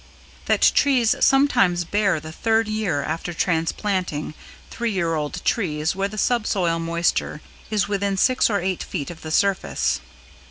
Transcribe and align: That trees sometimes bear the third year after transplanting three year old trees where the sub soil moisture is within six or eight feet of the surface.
That 0.47 0.63
trees 0.73 1.13
sometimes 1.19 1.85
bear 1.85 2.19
the 2.19 2.31
third 2.31 2.67
year 2.67 3.03
after 3.03 3.35
transplanting 3.35 4.33
three 4.71 4.91
year 4.91 5.13
old 5.13 5.45
trees 5.45 5.95
where 5.95 6.07
the 6.07 6.17
sub 6.17 6.47
soil 6.47 6.79
moisture 6.79 7.39
is 7.69 7.87
within 7.87 8.17
six 8.17 8.49
or 8.49 8.59
eight 8.59 8.81
feet 8.81 9.11
of 9.11 9.21
the 9.21 9.29
surface. 9.29 10.01